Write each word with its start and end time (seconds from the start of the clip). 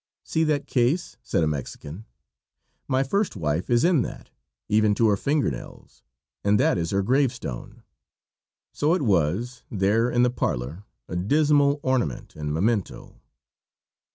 "See 0.23 0.43
that 0.45 0.65
case?" 0.65 1.17
said 1.21 1.43
a 1.43 1.47
Mexican. 1.47 2.05
"My 2.87 3.03
first 3.03 3.35
wife 3.35 3.69
is 3.69 3.83
in 3.83 4.01
that, 4.01 4.31
even 4.67 4.95
to 4.95 5.07
her 5.09 5.15
fingernails, 5.15 6.01
and 6.43 6.59
that 6.59 6.75
is 6.79 6.89
her 6.89 7.03
grave 7.03 7.31
stone." 7.31 7.83
So 8.73 8.95
it 8.95 9.03
was, 9.03 9.61
there 9.69 10.09
in 10.09 10.23
the 10.23 10.31
parlor, 10.31 10.85
a 11.07 11.15
dismal 11.15 11.79
ornament 11.83 12.35
and 12.35 12.51
memento. 12.51 13.21